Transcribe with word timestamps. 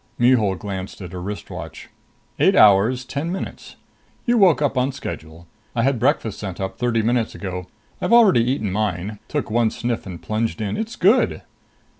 Mihul 0.17 0.55
glanced 0.55 0.99
at 1.01 1.11
her 1.11 1.21
wrist 1.21 1.51
watch. 1.51 1.87
"Eight 2.39 2.55
hours, 2.55 3.05
ten 3.05 3.31
minutes. 3.31 3.75
You 4.25 4.35
woke 4.35 4.59
up 4.59 4.75
on 4.75 4.91
schedule. 4.91 5.45
I 5.75 5.83
had 5.83 5.99
breakfast 5.99 6.39
sent 6.39 6.59
up 6.59 6.79
thirty 6.79 7.03
minutes 7.03 7.35
ago. 7.35 7.67
I've 8.01 8.11
already 8.11 8.43
eaten 8.43 8.71
mine 8.71 9.19
took 9.27 9.51
one 9.51 9.69
sniff 9.69 10.07
and 10.07 10.19
plunged 10.19 10.59
in. 10.59 10.75
It's 10.75 10.95
good!" 10.95 11.43